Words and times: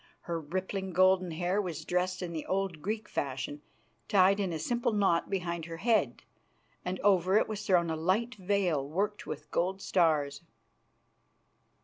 Her 0.21 0.39
rippling 0.39 0.93
golden 0.93 1.29
hair 1.29 1.61
was 1.61 1.85
dressed 1.85 2.23
in 2.23 2.33
the 2.33 2.47
old 2.47 2.81
Greek 2.81 3.07
fashion, 3.07 3.61
tied 4.07 4.39
in 4.39 4.51
a 4.51 4.57
simple 4.57 4.93
knot 4.93 5.29
behind 5.29 5.65
her 5.65 5.77
head, 5.77 6.23
and 6.83 6.99
over 7.01 7.37
it 7.37 7.47
was 7.47 7.67
thrown 7.67 7.91
a 7.91 7.95
light 7.95 8.33
veil 8.33 8.83
worked 8.89 9.27
with 9.27 9.51
golden 9.51 9.79
stars. 9.81 10.41